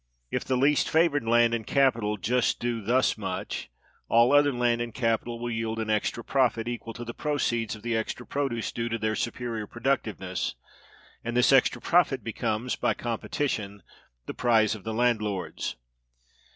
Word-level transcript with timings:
If 0.31 0.43
the 0.43 0.55
least 0.57 0.89
favored 0.89 1.25
land 1.25 1.53
and 1.53 1.63
capital 1.67 2.17
just 2.17 2.59
do 2.59 2.81
thus 2.81 3.19
much, 3.19 3.69
all 4.07 4.33
other 4.33 4.51
land 4.51 4.81
and 4.81 4.91
capital 4.91 5.37
will 5.37 5.51
yield 5.51 5.77
an 5.79 5.91
extra 5.91 6.23
profit, 6.23 6.67
equal 6.67 6.93
to 6.93 7.05
the 7.05 7.13
proceeds 7.13 7.75
of 7.75 7.83
the 7.83 7.95
extra 7.95 8.25
produce 8.25 8.71
due 8.71 8.89
to 8.89 8.97
their 8.97 9.15
superior 9.15 9.67
productiveness; 9.67 10.55
and 11.23 11.37
this 11.37 11.53
extra 11.53 11.79
profit 11.83 12.23
becomes, 12.23 12.75
by 12.75 12.95
competition, 12.95 13.83
the 14.25 14.33
prize 14.33 14.73
of 14.73 14.83
the 14.83 14.93
landlords. 14.95 15.75